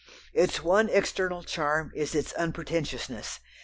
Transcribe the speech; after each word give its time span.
Its 0.33 0.63
one 0.63 0.89
external 0.89 1.43
charm 1.43 1.91
is 1.95 2.15
its 2.15 2.33
unpretentiousness. 2.33 3.39